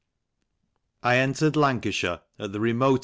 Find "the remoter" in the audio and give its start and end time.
2.53-2.99